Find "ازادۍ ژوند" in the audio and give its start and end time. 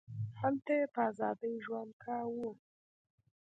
1.09-1.91